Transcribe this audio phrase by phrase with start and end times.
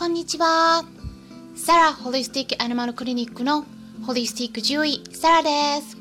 [0.00, 0.82] こんにちは。
[1.54, 3.66] サラホリスティックアニマルクリニックの
[4.06, 5.98] ホリスティック獣医サラです。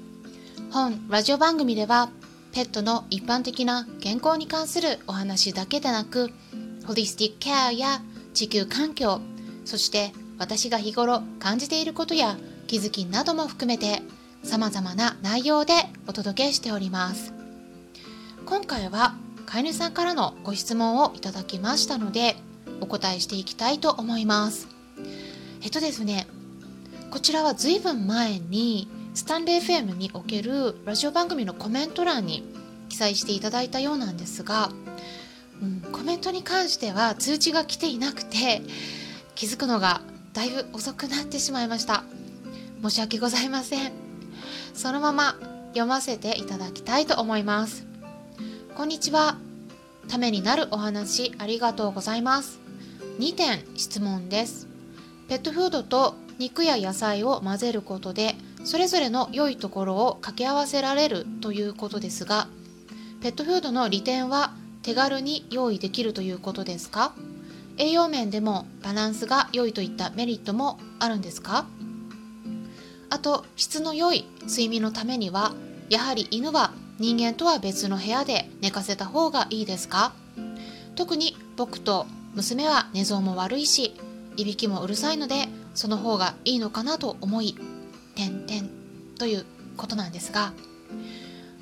[0.71, 2.09] 本ラジオ番組では
[2.53, 6.31] ペットの一般的な健康に関するお話だけでなく
[6.87, 7.99] ホリスティックケアや
[8.33, 9.19] 地球環境
[9.65, 12.37] そして私が日頃感じていることや
[12.67, 14.01] 気づきなども含めて
[14.43, 15.73] 様々な内容で
[16.07, 17.33] お届けしております
[18.45, 22.37] 今回は飼い主さんからのご質問をいただきましたので
[22.81, 24.67] お答えしていきたいと思います。
[25.61, 26.27] えっとですね
[27.11, 32.43] こちらは随分前にスタンレー FM におけるラジオ番組のコメント欄に
[32.87, 34.69] 記載していただいたようなんですが、
[35.61, 38.61] うん、コメントに関しては通知が来ていなくて
[39.35, 40.01] 気づくのが
[40.33, 42.03] だいぶ遅くなってしまいました。
[42.81, 43.91] 申し訳ございません。
[44.73, 45.35] そのまま
[45.69, 47.85] 読ませていただきたいと思います。
[48.75, 49.37] こんにちは。
[50.07, 52.68] ためになるお話ありがとうございます。
[53.19, 54.65] 2点質問です。
[55.27, 62.47] ペットフードと肉や野菜を混ぜることでそれぞれの良いところを掛け合わせられるということですが
[63.21, 64.53] ペットフードの利点は
[64.83, 67.13] 手軽に用意できるということですか？
[67.77, 71.65] 栄養面でもバランスが良いといったメリットもあるんですか？
[73.09, 75.51] あと質の良い睡眠のためには
[75.89, 80.13] やはり犬は人間とは別の部屋で寝かせた方がいいですか？
[80.95, 82.07] 特に僕と
[82.39, 83.93] 娘は寝相も悪いし
[84.37, 87.57] いびきもうるさいのでその方がいいのかなと思い
[88.15, 88.69] 点々
[89.17, 90.53] ということなんですが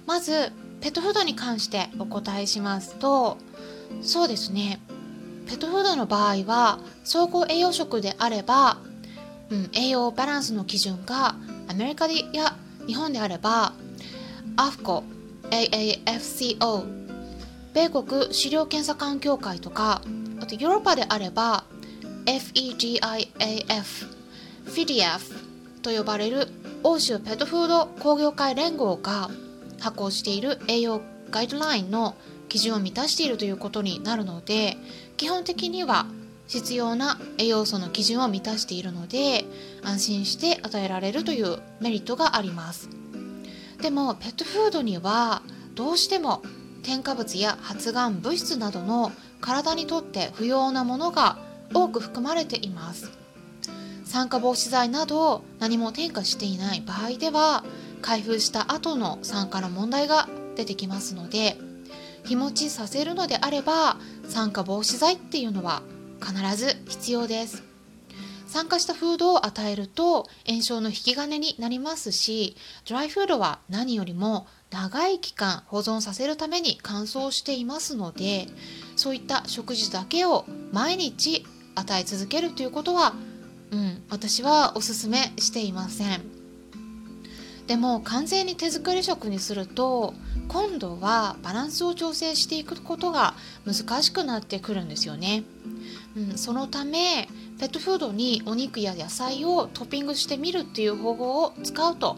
[0.05, 3.39] まずペットフードに関してお答えしますと
[4.01, 4.79] そうですね。
[5.47, 8.77] ペットフードの場合は総合栄養食であれば、
[9.49, 11.35] うん、栄養バランスの基準が
[11.69, 13.73] アメリカでや日本であれば
[14.57, 15.03] アフコ
[15.49, 16.83] AAFCO
[17.73, 20.01] 米国飼料検査官協会とか
[20.39, 21.63] あとヨーロッパであれば
[22.25, 23.83] FEGIAF
[24.65, 25.33] フィディアフ
[25.81, 26.47] と呼ばれる
[26.83, 29.29] 欧州ペットフード工業会連合が
[29.79, 31.01] 発行している栄養
[31.31, 32.15] ガイドラインの
[32.49, 34.77] 基準を満たしているということになるので
[35.17, 36.05] 基本的には
[36.47, 39.45] 必要な栄養素の基準を満たしているので
[39.83, 42.89] 安心して与えられるというメリットがあります。
[43.81, 45.41] でもペットフードには
[45.75, 46.41] どうしても
[46.83, 49.11] 添加物や発がん物質などの
[49.41, 51.37] 体にとって不要なものが
[51.73, 53.11] 多く含まれています。
[54.05, 57.65] 酸化防止剤など何も添加していない場合では
[58.01, 61.57] 開封した後の酸化の問題が出てきますので
[62.25, 65.81] 日持ちさせるのであれば酸化防止剤っていうのは
[66.21, 67.63] 必ず必要です。
[68.47, 72.55] 酸化したフードを与えると炎症の引き金になりますし
[72.87, 78.47] ドライフードは何よりも長い期間保存させるために乾燥していますので
[78.95, 81.45] そういった食事だけを毎日
[81.75, 83.13] 与え続けるということは、
[83.71, 86.37] うん、私はおすすめしていません。
[87.67, 90.13] でも完全に手作り食にすると
[90.47, 93.33] 今度はバランスを調整していくことが
[93.65, 95.43] 難しくなってくるんですよね、
[96.15, 97.27] うん、そのため
[97.59, 102.15] ペットフードにお肉や野菜をトッピングしてみるっていう方法を使うと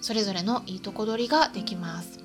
[0.00, 2.20] それぞれのいいとこ取りができます。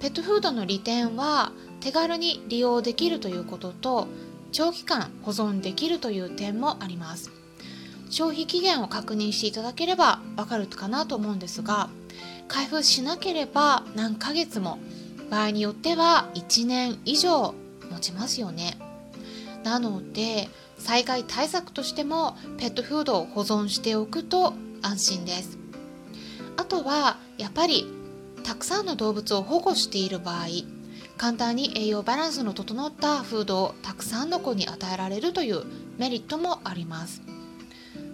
[0.00, 4.06] ペットフードの利点は手軽に利用できるということと
[4.52, 7.30] 長期間保存できるという点もあります。
[8.10, 11.88] 消費期限を確認していただければわかるかなと思うんですが
[12.46, 14.78] 開封しなければ何ヶ月も
[15.30, 17.54] 場合によっては1年以上
[17.90, 18.78] 持ちますよね。
[19.64, 24.52] なので災害対策としてもペットフードを保存しておくと
[24.82, 25.63] 安心です。
[26.64, 27.86] あとはやっぱり
[28.42, 30.46] たくさんの動物を保護している場合
[31.18, 35.64] 簡単に栄養バランスの整ったフードをたくさんの子に与えられるという
[35.98, 37.20] メリットもあります。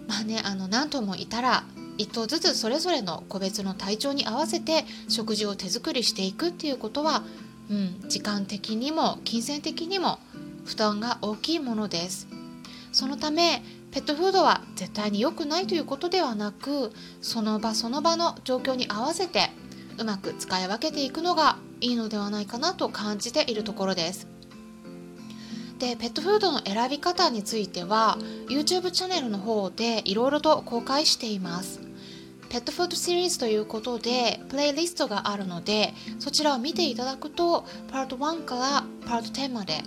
[0.08, 1.62] まあねあの何ともいたら
[1.98, 7.22] 1頭ずつそれぞれの個別の体調に合わせて食事を手作りしていくっていうことは、
[7.70, 10.18] うん、時間的にも金銭的にも
[10.64, 12.26] 負担が大きいものです。
[12.90, 19.50] そのためペットフードは絶対に良くないということではなくその場その場の状況に合わせて
[19.98, 24.28] うまく使い分けていくのがいいのではないかなと感じているところです。
[25.78, 31.80] でペットフードの選び方については YouTube チャンネルの方でいろいろと公開しています。
[32.50, 39.82] ペットフードシリーズということでプレイリストがあるのでそちらを見ていただくとパート1からパート10まで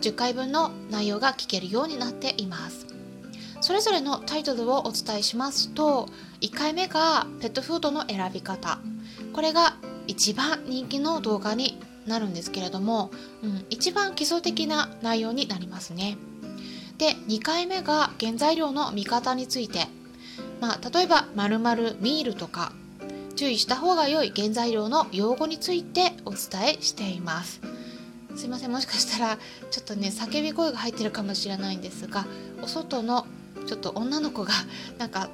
[0.00, 2.89] 10回分の内容が聞けるようになっています。
[3.60, 6.08] それぞれのタイトルをお伝えしますと
[6.40, 8.80] 1回目がペットフードの選び方。
[9.32, 9.76] これが
[10.06, 13.10] 一番人気の動画になるんですけれども、
[13.42, 16.16] うん、一番基礎的な内容になりますね。
[16.98, 19.86] で2回目が原材料の見方について、
[20.60, 22.72] まあ、例えば〇〇ミールとか
[23.36, 27.60] 注意した方が良い原材料の用語についてお伝えしています。
[28.36, 29.38] すいませんもしかしたら
[29.70, 32.26] ちょっとね叫び声が入ってるかもしれないんですが
[32.62, 33.26] お外の
[33.66, 34.52] ちょっと女の子が
[34.98, 35.28] なんか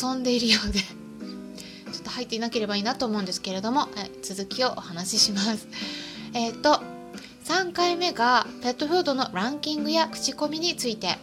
[0.00, 0.80] 遊んでいるようで
[1.92, 5.68] ちょっと入っていなければいいなと思うんですけれども、え続きをお話しします。
[6.34, 6.82] えっ、ー、と
[7.44, 11.18] 3回目がペットフードのランキングや口コミについて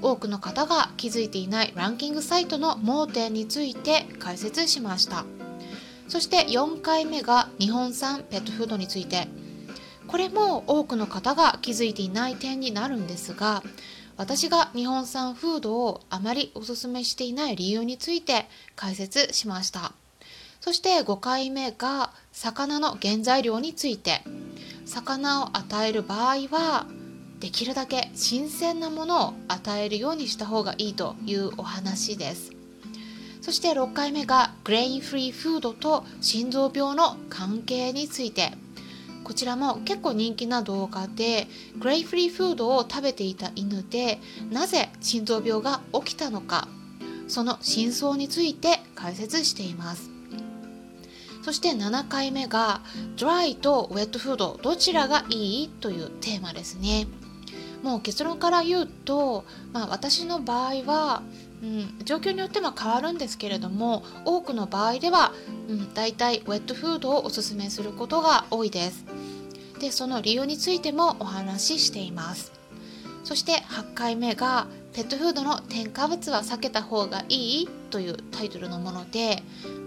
[0.00, 5.24] 多くの方が気づいていないランキングサイトの盲点について解説しました。
[6.08, 9.28] そして4回目が日本産ペットフードについて。
[10.12, 13.62] これも多くの方が気づいていない点になるんですが
[14.16, 19.92] 私が日本産フードをあまりおすすめしていない理由について解説しました。
[20.60, 24.22] そして5回目が魚の原材料について。
[24.84, 26.86] 魚を与える場合は
[27.40, 32.52] できるだけ新鮮なものを与えるようにした方がいいというお話です。
[33.40, 38.52] そして6回目がグレインフリーフードと心臓病の関係について
[39.24, 41.46] こちらも結構人気な動画で
[41.78, 44.18] グレイフリーフードを食べていた犬で
[44.50, 46.68] なぜ心臓病が起きたのか
[47.28, 50.10] その真相について解説しています。
[51.42, 52.82] そして7回目が
[53.16, 57.06] ドライとウェットフードどちらがいいというテーマですね。
[57.82, 61.22] もう結論から言うと、まあ、私の場合は、
[61.62, 65.32] うん、状況によっては変わるんですけれども多くの場合では、
[65.68, 69.04] うん、大体ウェットフードをおすすめすることが多いです。
[69.78, 72.52] でその理由についてもお話ししています。
[73.24, 77.68] そして8回目がペットフードの添加物は避けた方がいい？
[77.90, 79.42] というタイトルのもので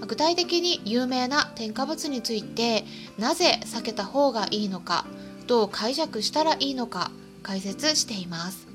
[0.08, 2.86] 具体的に有名な添加物について
[3.18, 5.06] なぜ避けた方がいいのか
[5.48, 7.12] どう解釈したらいいのか
[7.44, 8.75] 解説しています。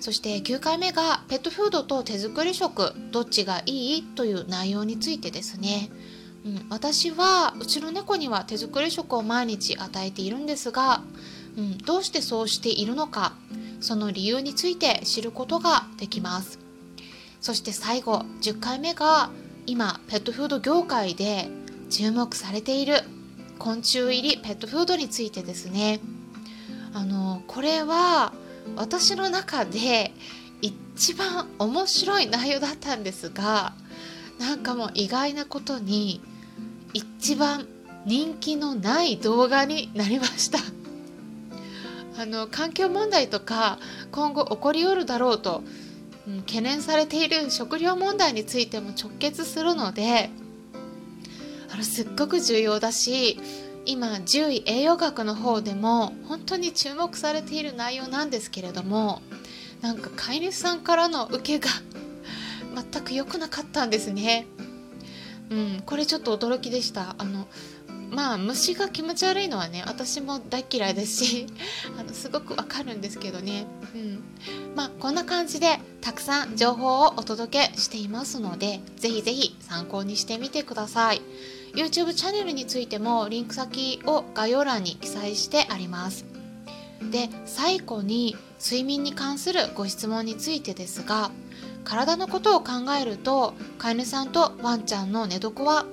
[0.00, 4.02] そして9回目がペットフードと手作り食どっちがいい？
[4.02, 5.90] という内容についてですね、
[6.44, 11.02] うん、私はうちの猫には手作り食を毎日与えているんですが、
[11.56, 13.32] うん、どうしてそうしているのか
[13.80, 16.58] その理由について知ることができます。
[17.40, 19.30] そして最後10回目が
[19.66, 21.48] 今ペットフード業界で
[21.90, 23.02] 注目されている
[23.58, 26.00] 昆虫入りペットフードについてですね。
[26.92, 28.32] あのこれは
[28.74, 30.12] 私の中で
[30.62, 33.74] 一番面白い内容だったんですが
[34.38, 36.20] なんかもう意外なことに
[36.92, 37.66] 一番
[38.04, 40.58] 人気のない動画になりました。
[42.18, 43.78] あの環境問題とか
[44.10, 45.62] 今後起こりうるだろうと、
[46.26, 50.30] うん、懸念されている食料問題についても直結するので
[51.70, 53.38] あのすっごく重要だし
[53.86, 59.22] 今10位栄養学の方でも本当に注目されている内容なんですけれども
[59.80, 61.70] なんか飼い主さんからの受けが
[62.92, 64.46] 全く良くなかったんですね。
[65.48, 67.14] うん、これちょっと驚きでした。
[67.18, 67.46] あの
[68.10, 71.46] まあ虫が気持ち悪いのはね私も大嫌いですし
[71.98, 74.22] あのすごくわかるんですけどね、うん、
[74.76, 81.22] まあこんな感じでたくさん情報をお届けしていますのでぜひぜひ参考にしてみてください。
[81.76, 86.24] YouTube チャンネルについてもリンク先を概要欄に記載してあります。
[87.10, 91.30] で最後に睡眠に関するご質問についてですが
[91.84, 95.84] 体のことを考えると飼い主さんとワンちゃんの寝床は、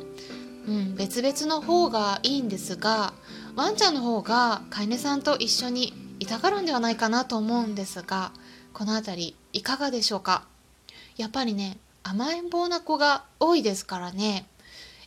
[0.68, 3.14] うん、別々の方がいいんですが
[3.56, 8.32] ワンちゃんの方が飼い主さんと一緒にいたがるんではないかなと思うんですが
[8.72, 10.46] この辺りいかがでしょうか？
[11.18, 14.48] やっぱりね甘えん坊な子が多いですからね。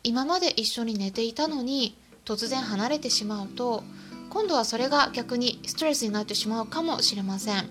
[0.06, 3.82] 今まで一緒に寝ていたのに突然離れてしまうと
[4.30, 7.68] 今度はそれが逆にストレスになってしまうかもしれません。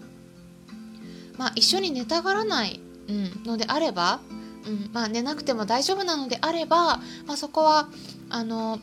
[1.37, 4.21] まあ、一緒に寝たがらない、うん、のであれば、
[4.65, 7.89] うんまあ、寝なくても大丈夫なのであれば、まあ、そこは
[8.29, 8.79] あの、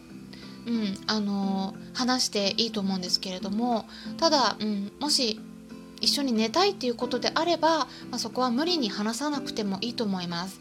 [0.66, 3.86] うん、あの話していいと思うんですけれども
[4.18, 5.40] ただ、うん、もし
[6.00, 10.60] 一緒に寝たいっていうことであれば、まあ、そこは無理に話さなくてもいいと思います。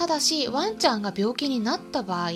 [0.00, 2.34] ただしワンちゃんが病気になった場合、うん、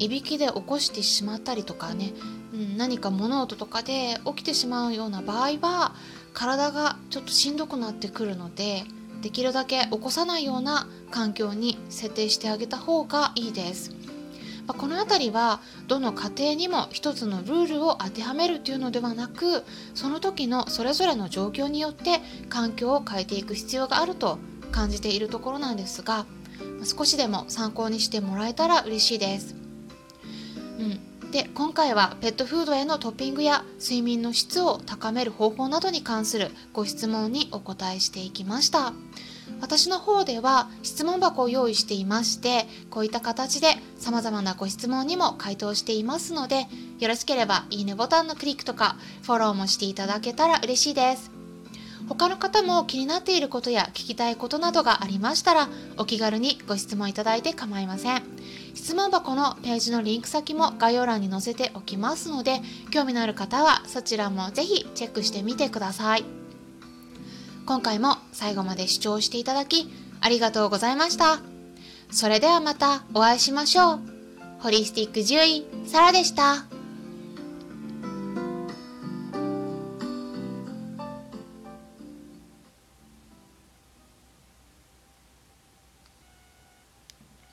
[0.00, 2.12] いびきで起こしてしまったりとかね、
[2.52, 5.94] うん、何か物音とかで起きてしまうような場合は
[6.32, 8.82] 体がちょっとしんどくなってくるので
[9.22, 13.94] できるだけ起こさないような環境に設定してあげた方がいいです。
[14.66, 19.62] まこの辺りはどの家庭にも一つのルールを当てはめるというのではなく
[19.94, 24.38] その時のそれぞれの状況によって環境を変えていく必要があると
[24.72, 26.26] 感じているところなんですが
[26.84, 29.54] 少しでも参考にしてもらえたら嬉しいです。
[30.78, 38.92] うん、で今回はペットフードへのトッピングや睡眠の質を高める方法などに関するご質問にお答えしていきました。
[39.60, 46.66] 私の方では質問箱を用意していましてこういった形で様々なご質問にも回答していますので
[46.98, 51.41] よろしければいいねボタンのクリックとかフォローもしていただけたら嬉しいです。
[52.08, 58.22] 他の方も気になっていることや聞きたいことなどがありましたらお気軽にご質問いただいて構いません。
[58.74, 66.24] 質問箱のページのリンク先も概要欄に載せておきますので興味のある方はそちらもぜひチェックしてみてください。
[67.64, 69.90] 今回も最後まで視聴していただき
[70.20, 71.40] ありがとうございました。
[72.10, 74.00] それではまたお会いしましょう。
[74.58, 76.71] ホリスティック獣医サラでした。